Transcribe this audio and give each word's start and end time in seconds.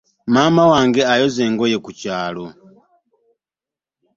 Maama 0.33 0.63
wange 0.71 1.01
ayoza 1.13 1.45
ngoye 1.53 1.77
ku 1.85 1.91
kyalo. 1.99 2.45